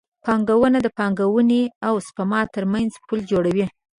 بانکونه 0.25 0.77
د 0.81 0.87
پانګونې 0.97 1.61
او 1.87 1.93
سپما 2.07 2.41
ترمنځ 2.55 2.91
پل 3.07 3.19
جوړوي. 3.31 3.65